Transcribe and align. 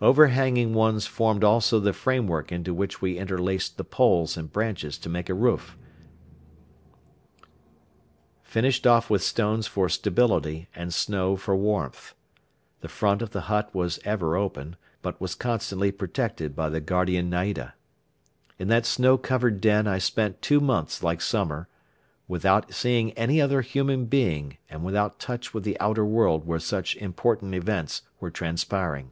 Overhanging 0.00 0.74
ones 0.74 1.06
formed 1.06 1.44
also 1.44 1.78
the 1.78 1.92
framework 1.92 2.50
into 2.50 2.74
which 2.74 3.00
we 3.00 3.18
interlaced 3.18 3.76
the 3.76 3.84
poles 3.84 4.36
and 4.36 4.52
branches 4.52 4.98
to 4.98 5.08
make 5.10 5.28
a 5.28 5.34
roof, 5.34 5.76
finished 8.42 8.86
off 8.86 9.08
with 9.08 9.22
stones 9.22 9.66
for 9.66 9.88
stability 9.90 10.68
and 10.74 10.92
snow 10.92 11.36
for 11.36 11.54
warmth. 11.54 12.14
The 12.80 12.88
front 12.88 13.22
of 13.22 13.30
the 13.30 13.42
hut 13.42 13.74
was 13.74 14.00
ever 14.04 14.36
open 14.36 14.76
but 15.00 15.20
was 15.20 15.34
constantly 15.34 15.90
protected 15.92 16.56
by 16.56 16.70
the 16.70 16.80
guardian 16.80 17.30
naida. 17.30 17.74
In 18.58 18.68
that 18.68 18.86
snow 18.86 19.16
covered 19.16 19.60
den 19.60 19.86
I 19.86 19.98
spent 19.98 20.42
two 20.42 20.60
months 20.60 21.02
like 21.02 21.20
summer 21.20 21.68
without 22.26 22.72
seeing 22.72 23.12
any 23.12 23.40
other 23.40 23.60
human 23.60 24.06
being 24.06 24.58
and 24.68 24.82
without 24.82 25.18
touch 25.18 25.54
with 25.54 25.62
the 25.64 25.78
outer 25.80 26.04
world 26.04 26.46
where 26.46 26.58
such 26.60 26.96
important 26.96 27.54
events 27.54 28.02
were 28.18 28.30
transpiring. 28.30 29.10